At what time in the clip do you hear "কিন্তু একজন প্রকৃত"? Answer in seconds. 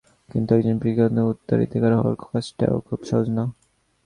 0.29-0.99